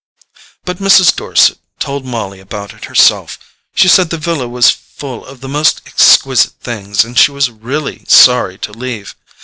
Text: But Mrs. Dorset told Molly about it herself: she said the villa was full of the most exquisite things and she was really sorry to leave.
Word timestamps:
But 0.65 0.77
Mrs. 0.79 1.15
Dorset 1.15 1.59
told 1.77 2.05
Molly 2.05 2.39
about 2.39 2.73
it 2.73 2.85
herself: 2.85 3.37
she 3.75 3.87
said 3.87 4.09
the 4.09 4.17
villa 4.17 4.47
was 4.47 4.71
full 4.71 5.23
of 5.23 5.41
the 5.41 5.47
most 5.47 5.79
exquisite 5.85 6.53
things 6.59 7.05
and 7.05 7.15
she 7.19 7.29
was 7.29 7.51
really 7.51 8.05
sorry 8.07 8.57
to 8.57 8.71
leave. 8.71 9.13